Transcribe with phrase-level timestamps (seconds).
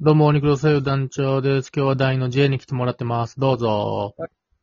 [0.00, 1.70] どうも、お肉のさゆ団長です。
[1.74, 3.38] 今日は大の J に来てもらってます。
[3.38, 4.16] どうぞ。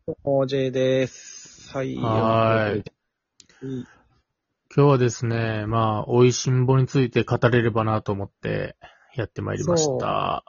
[0.06, 1.72] どうも J です。
[1.72, 1.96] はい。
[1.96, 2.84] はーいい。
[3.64, 3.86] 今
[4.76, 8.76] 日はですね、まあ、美味しんぼについて語れればなと思って
[9.16, 10.44] やってまいりました。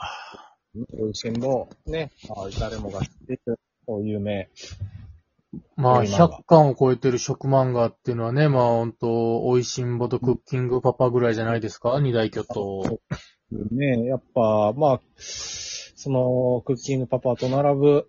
[1.00, 2.10] おいしんぼ、ね。
[2.28, 3.60] まあ、誰もが知ってる、
[4.02, 4.50] 有名。
[5.76, 12.00] まあ、美味しんぼ100巻を超えてる食漫画っていうのはね、まあ、本当美味しんぼとクッキングパパぐらいじゃないですか？
[12.00, 13.00] 二大巨頭。
[13.70, 18.08] ね、やっぱ、まあ、その、クッキングパパと並ぶ、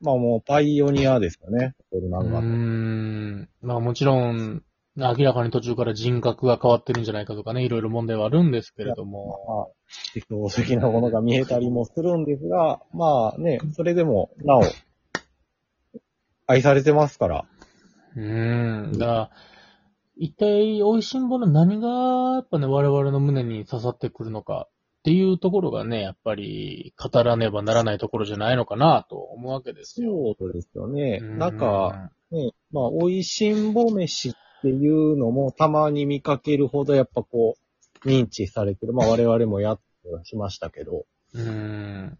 [0.00, 1.74] まあもうパイオニアですよね。
[1.90, 2.40] これんか。
[2.40, 3.48] ん。
[3.62, 4.62] まあ、もちろん、
[4.96, 9.44] 明らかに途中から人格が変わってるんじゃないかとかね、いろいろ問題はあるんですけれども。
[9.48, 9.66] まあ、
[10.14, 14.62] 理想的なものが見えたりもするんですが、まあね、それでも、なお、
[16.46, 17.44] 愛されてますから。
[18.16, 18.98] うーん。
[18.98, 19.30] だから、
[20.18, 30.34] 一体、美味しんぼの何が、やっぱね、我々の胸に刺さってくるのかっていうところがね、やっぱり、語らねばならないところじゃないのかなと思うわけですよ。
[30.36, 31.20] そうですよね。
[31.22, 37.56] うなんか、、ね、まあ、美味しんぼ飯っていうのもたまに見かけるほどやっぱこ
[38.04, 38.92] う、認知されてる。
[38.92, 42.18] まあ、我々もやってしましたけど、うーん。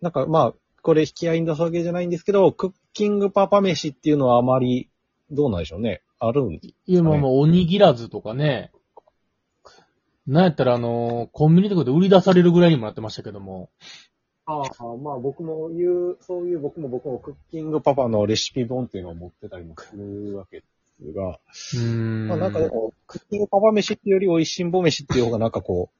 [0.00, 4.88] なんかまあ、これ引き合いに出すわけじゃないんですけど、クッキングパパ飯っていうのはあまり、
[5.32, 6.02] どうなんでしょうね。
[6.18, 8.70] あるんいや、まあまあ、おにぎらずとかね、
[10.26, 13.70] なんやったらあの、コンビニとかで売り出されるぐらいにもなってましたけども。
[14.46, 20.64] ああ、まあ僕も言う、そういう僕も僕もクッキングパパのレシピ本っていうのを持ってたりもするわけで
[21.00, 22.28] すが、うーん。
[22.28, 25.90] まあなんかでも、クッキングパパ飯っていうより美味しんぼ飯っていう方がなんかこ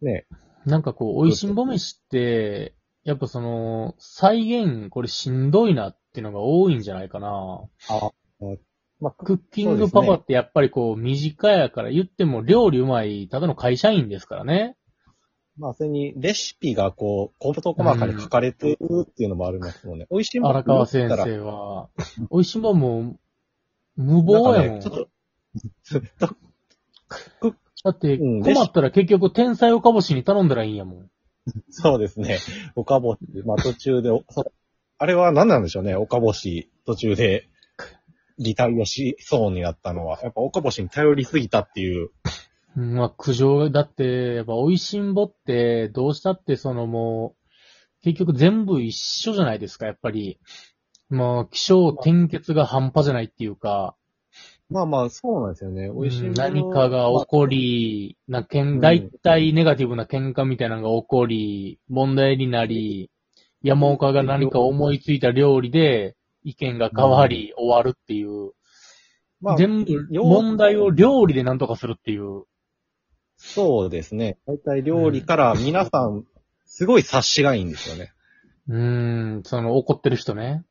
[0.00, 0.26] う、ね、
[0.64, 2.74] なんかこう、美味しんぼ飯って、
[3.04, 7.62] やっぱその、再現、これしんどいなっていうのが多いんじゃないかな。
[7.88, 8.10] あ、
[9.00, 14.76] まあ、クッキングパパってやっぱりこう、身近やから言っても料理うまい、ただの会社員ですからね。
[15.58, 20.06] まあ、それに、レシピがこう、こと細かに書かれてるっていうのもありますもんね。
[20.10, 21.88] 美味しいもの荒川先生は、
[22.30, 23.16] 美味しんぼも
[23.96, 24.80] 無謀やもん。
[24.80, 25.08] なんかねちょっと、
[25.84, 26.36] ずっと、
[27.84, 31.10] だって、うん困ったら結局天才おかぼしに頼んだらいいんやもん。
[31.70, 32.38] そうですね。
[32.76, 34.10] おかぼし、まあ途中で、
[35.02, 35.96] あれは何なんでしょうね。
[35.96, 37.48] おかぼし、途中で、
[38.38, 42.10] リタイアしそうになったのは、やっぱおかぼしに頼りすぎたっていう。
[42.76, 50.38] うんまあ、苦情が、だって、やっぱ美味しんぼって、どうしたってそのもう、結局全部一緒じゃないですか、やっぱり。
[51.10, 53.96] もう、気象転結が半端じゃないっていうか、
[54.70, 55.90] まあまあ、そうなんですよね。
[55.90, 63.10] 美味しい何かが起こり、な、けうんん、大体ネガティブな喧嘩みたいなのが起こり、問題になり、
[63.62, 68.52] 山岡が何か思いついた料理で、意見が変わり、終わるっていう。
[69.40, 72.44] まあ、全部、問題を料理で何とかするっていう。
[73.36, 74.38] そうですね。
[74.46, 76.24] 大体料理から皆さん、
[76.66, 78.12] すごい察しがいいんですよね。
[78.68, 80.64] うーん、その怒ってる人ね。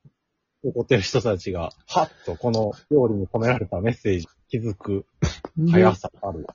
[0.63, 5.06] 怒ってる人たちが、はっとこの料理に込められたメッセージ気づく
[5.57, 6.47] で速さある。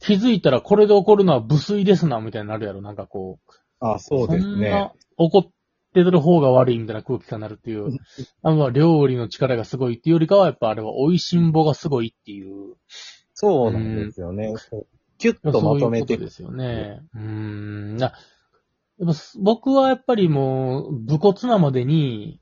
[0.00, 2.80] 気づいたらこれで怒るのは無粋ですな、みたいになるやろ。
[2.80, 3.52] なんかこう。
[3.80, 4.92] あそうですねそんな。
[5.16, 5.50] 怒っ
[5.92, 7.90] てる方が悪いみたいな空気感になるっていう。
[8.42, 12.74] あまあ料理の力がすごいっていうよりかは、やっぱあれは美味しんぼがすごいっていう。
[13.34, 14.54] そうなんですよね。
[14.56, 14.86] そう
[15.18, 17.00] キュッとそういうまとめてことですよね。
[17.14, 17.96] うーん。
[17.96, 18.12] な
[18.98, 22.40] やっぱ僕はやっぱりもう、武骨なまでに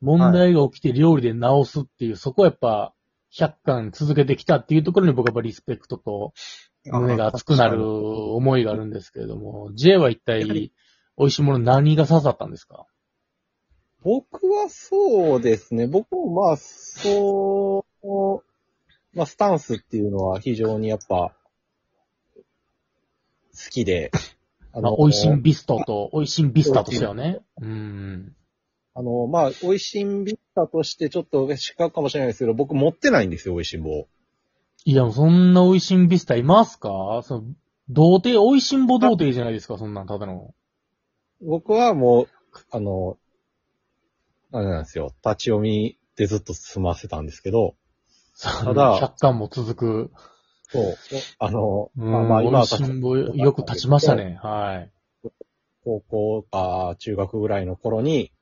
[0.00, 2.94] 問題が起きて料理で直すっていう、そこはやっぱ、
[3.32, 6.32] 100巻続けてきたっていうところに僕はやっぱリスペクトと
[6.84, 7.80] 胸が熱くなる
[8.34, 10.72] 思いがあるんですけれども、J は一体美
[11.16, 12.86] 味しいもの何が刺さったんですか？
[14.02, 15.86] 僕はそうですね。
[15.86, 21.34] 僕もまあ、そう、まあ、スタンスっていうのは非常にやっぱ、
[23.52, 24.10] 好きで、
[24.72, 27.40] あ まあ、美味しんビストと、美味しんビスタとしたよね。
[27.60, 28.34] うん。
[28.94, 34.06] あの、まあ、美味しんビッタとしてちょっと失格かもしれないですけど、僕持ってないんですよ、美味しんぼ。
[34.84, 37.22] いや、そんな美味しんビスタいますか？
[37.24, 37.44] その
[37.88, 40.54] 童貞、美味しんぼ童貞じゃないですか、そんなん、ただの。
[41.42, 42.28] 僕はもう、
[42.70, 43.18] あの、
[44.52, 47.74] あれなんですよ、立ち読みでずっと済ませたんですけど、
[48.40, 50.10] ただ100巻も続く。
[50.72, 50.94] そう、
[51.38, 54.38] あの、うん、まあまあ今は美味しんぼよく立ちましたね。
[54.40, 54.90] はい。
[55.84, 58.32] 高校か中学ぐらいの頃に、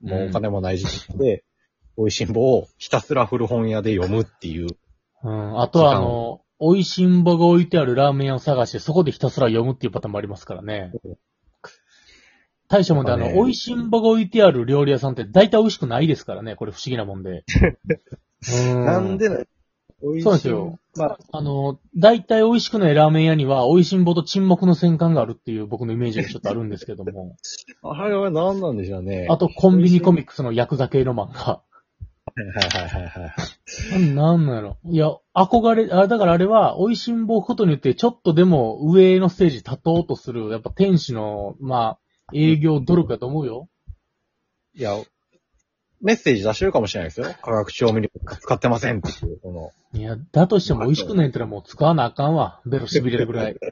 [0.00, 1.44] もうお金もない時期で、
[1.96, 4.68] 美味しんぼをひたすら古本屋で読むっていう。
[5.24, 5.60] うん。
[5.60, 10.92] あとは、あの、美味しんぼが置いてあるラーメン屋を探して、そこでひたすら読むっていうパターンもありますからね。
[12.72, 16.56] 大将もで、あの、美味しんぼが置いてある料理屋さんって大体美味しくないですからね。
[16.56, 17.44] これ不思議なもんで。
[18.72, 18.84] うん。
[18.86, 19.44] なんでな、
[20.00, 20.22] 美味しい。
[20.22, 20.78] そうですよ。
[20.96, 27.36] まあ、あの、大体美味しくないラーメン屋には、美味しんぼと沈黙の戦艦があるっていう僕のイメージがちょっとあるんですけども。
[27.84, 29.26] あれは何なんでしょうね。
[29.28, 31.60] あと、コンビニコミックスのヤクザ系の漫画。
[32.34, 34.14] はいはいはいはいはい。
[34.14, 34.78] なんなんやろ。
[34.86, 41.98] いや、憧れ、あ、だからあれは、美味しんぼうことによって、ちょっとでも上のステージ立とうとする、やっぱ天使の、まあ、
[42.32, 43.68] 営業努力だと思うよ。
[44.74, 44.96] いや、
[46.00, 47.34] メッセージ出してるかもしれないですよ。
[47.42, 48.10] 化学調味料
[48.40, 49.98] 使ってませんっていう、この。
[49.98, 52.60] いや、だとしても美味しくないったらもう使わなあかんわ。
[52.66, 53.56] ベロ痺れるぐらい。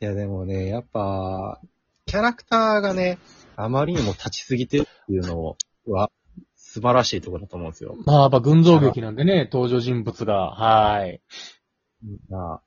[0.00, 1.60] いやでもね、やっぱ、
[2.06, 3.18] キャラクターがね、
[3.56, 5.56] あまりにも立ちすぎてるっていうの
[5.86, 6.10] は、
[6.56, 7.96] 素晴らしいところだと思うんですよ。
[8.04, 10.50] まあ、やっぱ群像劇なんでね、登場人物が。
[10.50, 11.20] はい。
[12.28, 12.62] まあ、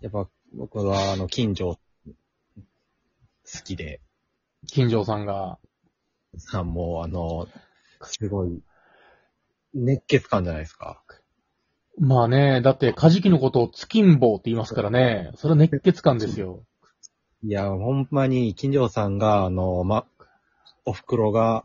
[0.00, 1.80] やっぱ、僕は、あの、近所、好
[3.64, 4.00] きで、
[4.66, 5.58] 金城さんが。
[6.38, 7.48] さんも、あの、
[8.02, 8.62] すごい、
[9.74, 11.02] 熱血感じゃないですか。
[11.98, 15.30] まあね、だって、カジキのことを月んぼうって言いますからね。
[15.36, 16.64] それは熱血感ですよ。
[17.42, 20.06] いや、ほんまに、金城さんが、あの、ま、
[20.84, 21.64] お袋が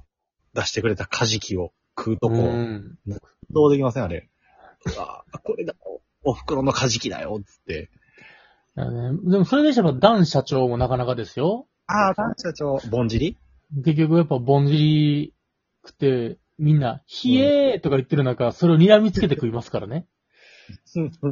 [0.54, 2.98] 出してくれたカジキを食うとうこ、ん。
[3.50, 4.30] どうできませんあれ。
[4.96, 5.76] うわこれだ、
[6.24, 7.90] お袋のカジキだよ、つって。
[8.76, 8.86] ね
[9.24, 11.68] でも、それでしたら、ダン社長もなかなかですよ。
[11.94, 13.38] ああ、男社長、ぼんじり？
[13.84, 15.34] 結局、やっぱ、ぼんじり
[15.86, 20.08] 食って、みんな、ひえーとか言ってる中、それを睨みつけて食いますからね。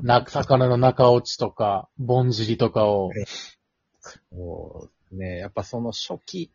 [0.03, 3.09] な、魚の中落ちとか、ぼんじりとかを。
[4.01, 6.51] そうね、やっぱその初期、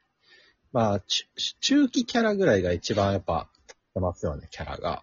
[0.73, 1.25] まあ、中
[1.61, 5.01] 中期キャラぐらいが一番やっぱ、立ってますよね、キャラが。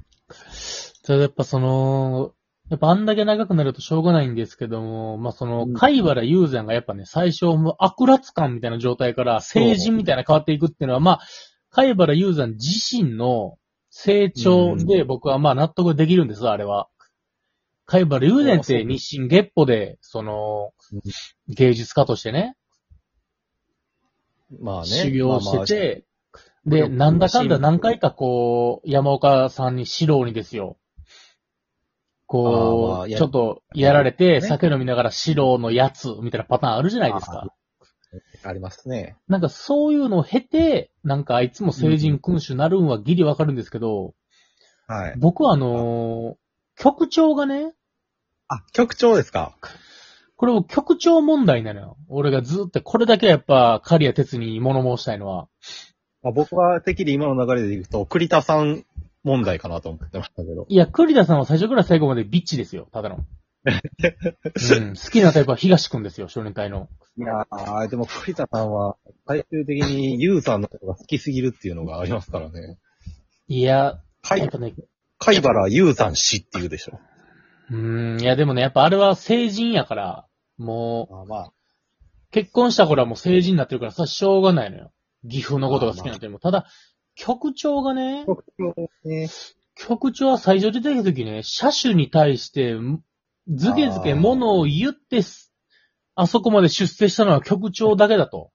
[1.04, 2.36] それでやっぱその、
[2.71, 11.19] やっぱあんだけ長くなるとしょうがないんですけども、まあそのうん、貝原雄山がやっぱね、最初もう悪辣感みたいな状態から成人みたいな変わっていくっていうのは、まあ、
[11.69, 13.57] 貝原雄山自身の
[13.89, 16.88] 成長で僕はまあ納得できるんです、あれは。
[17.85, 21.01] 貝原雄山って日進月歩で、そのうん、
[21.53, 22.56] 芸術家としてね、
[24.62, 24.88] まあね。
[24.88, 26.06] 修行してて、
[26.63, 30.77] まあまあで、なんだかんだ何回かこう、山岡さんに指導にですよ。
[32.31, 37.54] こう、ちょっとやられて、ね酒飲みながら指導のやつ、みたいなパターンあるじゃないですか。
[38.44, 39.18] ありますね。
[39.28, 44.13] なんかそういうのを経て、なんかあいつも成人君主なるんはギリわかるんですけど、
[44.88, 45.16] はい。
[45.18, 46.36] 僕はあのー
[46.78, 47.74] 局長がね、
[48.48, 49.57] あ、局長ですか
[50.38, 51.98] これも局長問題なのよ。
[52.07, 55.48] 俺がずっと、これだけはやっぱ、刈谷哲に物申したいのは。
[56.24, 58.86] まあ、僕はてっきり今の流れでいくと、栗田さん
[59.23, 60.65] 問題かなと思ってましたけど。
[60.68, 63.18] いや、栗田さんは最初から最後までビッチですよ、ただの。
[63.63, 66.89] うん、 好きなタイプは東くんですよ、少年隊の。
[67.18, 68.97] いやー、でも栗田さんは、
[69.27, 72.77] 最終的にユウさんのことが好きすぎるっていうのがありますからね。
[73.47, 74.73] いや、や貝っぱね、
[75.19, 77.00] 貝原雄山氏っていうでしょ。
[77.69, 80.27] うーん、いやでもね、やっぱあれは成人やから、
[80.57, 81.53] もう、まあまあ。
[82.31, 84.91] 結婚した頃はもう成人になってるからさ、しょうがないのよ。
[85.29, 86.39] 岐阜のことが好きになっても。
[86.39, 86.65] ただ、
[87.21, 89.29] 局長がね、局長ね。
[89.75, 92.75] 局長は最初出てきた時ね、車種に対して、
[93.47, 95.53] ずけずけ物を言ってす、
[96.15, 98.51] あそこまで出世したのは局長だけだと。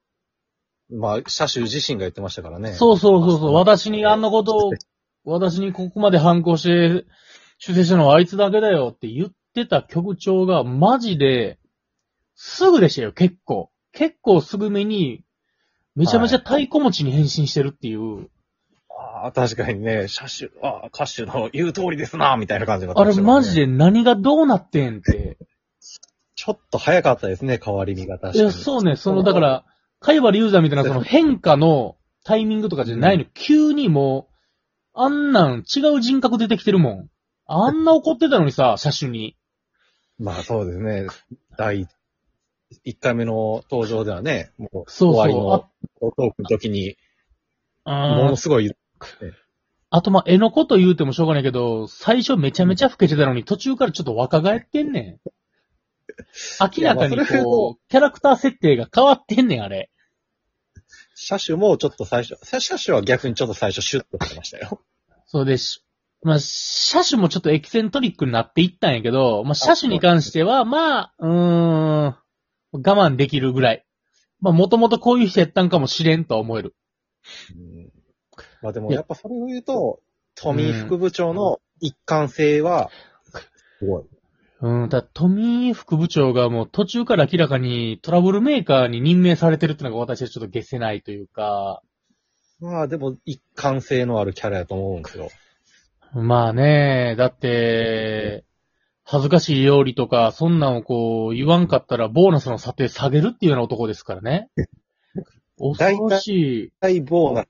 [0.90, 2.72] まあ、車種自身が言ってましたからね。
[2.72, 3.54] そうそうそうそう。
[3.54, 4.72] 私にあんなことを、
[5.24, 7.06] 私にここまで反抗して、
[7.58, 11.58] 出世したのはあいつだけだよって言ってた局長が、マジで、
[12.34, 13.70] すぐでしたよ、結構。
[13.92, 15.24] 結構すぐめに、
[15.94, 18.28] めちゃめちゃ太鼓持ちに変身してるっていう。
[19.06, 23.54] ああ、確かにね、車種、ああ、歌手の言う通りですな、みたいな感じが、あれマジ。
[23.54, 25.38] で何がどうなってんって。
[26.34, 28.62] ちょっと早かったですね、変わり身が確いや、かに。
[28.62, 29.64] そうね、その、だから、
[30.00, 34.34] 貝ーザーみたいなその変化のタイミングとかじゃないの、急にもう、
[34.94, 37.10] あんなん違う人格出てきてるもん。
[37.46, 39.36] あんな怒ってたのにさ、車種に。
[40.18, 41.06] まあそうですね。
[41.56, 41.86] 第
[42.84, 45.70] 1回目の登場ではね、もう、そうそう終わりの
[46.00, 46.96] トークの時に、
[47.84, 48.72] もあのすごい、
[49.90, 55.20] あと、まあ、絵のこと言うてもしょうがないけど、最初めちゃめちゃ老けてたのに、途中からちょっと若返ってんねん。
[56.60, 59.90] 明らかにこう、キャラクター設定が変わってんねん、あれ。
[61.14, 64.80] 車種もちょっと最初、車種は逆にちょっと最初シュッとしてましたよ。
[65.26, 65.82] そうでし、
[66.22, 72.18] まあ、車種もちょっとエキセントリックになっていったんやけど、まあ、車種に関しては、まあ、うーん、我
[72.72, 73.86] 慢できるぐらい。
[74.40, 76.74] まあ、もともとこういう人やったんかもしれんとは思える。
[77.54, 77.95] うん
[78.62, 80.00] まあでもやっぱそれを言うと、
[80.34, 82.90] 富井副部長の一貫性は、
[83.78, 84.04] すごい。
[84.62, 91.82] うん、だ富井副部長がもう途中から明らかにトラブルメーカーに任命されてるっていうのが私はちょっと消せないというか、
[92.60, 95.30] まあでも一貫性のあるキャラやと思うんですよ。
[96.14, 98.44] まあね、だって、
[99.04, 104.48] 恥ずかしい料理とか、そんなんをこう、言わんかったら、ボーナスの査定下げるっていうような男ですからね。
[105.58, 106.72] 恐ろしい。
[106.80, 107.48] 大ボーナス。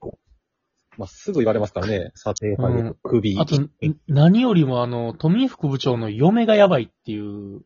[0.98, 2.12] まあ、すぐ言われますからね。
[2.14, 3.38] 査定下げうん、首。
[3.38, 3.70] あと、ん
[4.08, 7.62] 何よりもあの、富井副部長の嫁がやばいっていう、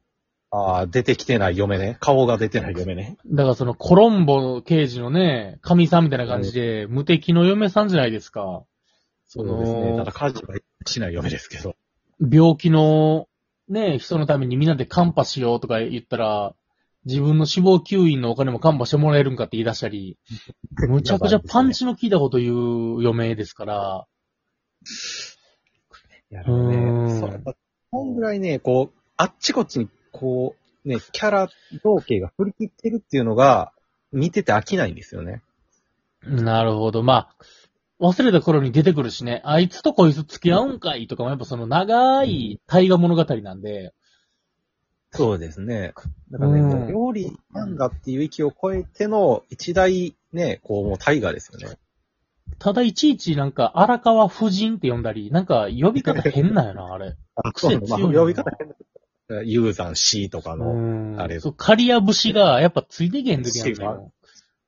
[0.52, 1.96] ああ、出てきてない嫁ね。
[2.00, 3.16] 顔が出てない嫁ね。
[3.26, 8.64] だからそのコロンボ刑事のね、神さんみたいな感じで、無敵の嫁さんじゃないですか。
[9.26, 9.92] そそうですね。
[9.92, 10.56] のただ、家事は
[10.86, 11.76] しない嫁ですけど。
[12.20, 13.28] 病気の
[13.68, 16.54] ね、人のためにみんなでカンパしようとか言ったら、
[17.06, 20.18] 自分の死亡吸引のお金もカンパしてもらえるんかって言い出したり、
[20.88, 22.52] むちゃくちゃパンチの効いたこと言
[22.96, 24.06] う嫁ですから、
[26.30, 27.56] いや、でもうーんね、そう、やっぱ、
[27.90, 30.54] こんぐらいね、こう、あっちこっちに、こ
[30.84, 31.48] う、ね、キャラ
[31.82, 33.72] 造形が振り切ってるっていうのが、
[34.12, 35.42] 見てて飽きないんですよね。
[36.22, 37.02] なるほど。
[37.02, 37.36] まあ、
[38.00, 43.92] 忘れた頃に出てくるしね、あいつとこいつ付き合うんかいとかもやっぱその長い大河物語なんで、
[45.12, 45.92] そうですね。
[46.30, 51.76] だからね、うんもう料理漫画っていう域を超えての一大、ね、こう、もう大河ですよね。
[52.58, 57.16] ただいちいちなんか荒川夫人って呼んだり、なんか呼び方変なんよな、あれ。
[57.34, 64.12] あ癖強いな呼び方変だけどユーザン C とかうの、んあれそう、刈谷節がやっぱついてけん時やん。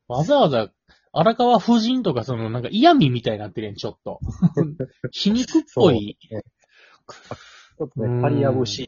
[0.09, 0.71] わざわざ
[1.13, 4.21] 荒川夫人とかそのなんか嫌味みたいになってるやん、ちょっと。
[5.13, 6.17] 皮肉っぽい。
[6.21, 8.87] ちょっとうんね、パリア節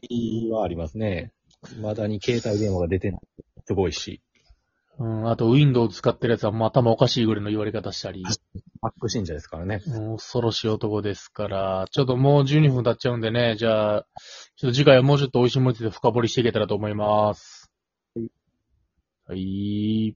[0.51, 1.31] はありますね。
[1.81, 3.21] まだに携帯電話が出てない。
[3.65, 4.21] すごいし。
[4.97, 8.23] うん、あと、Windows 使ってるやつはもう頭おかしいぐらいの言われ方したり。
[8.81, 9.81] マック信者ですからね。
[10.15, 14.05] 恐ろしい男ですから、ちょっともう12分経っちゃうんでね、じゃあ、
[14.55, 17.69] ちょっと次回はもうちょっと美味しいものについて深掘りしていけたらと思います。
[19.27, 20.15] はい。